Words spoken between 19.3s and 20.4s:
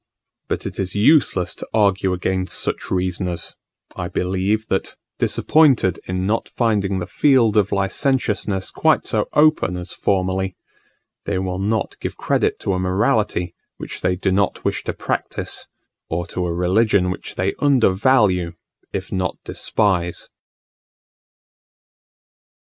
despise.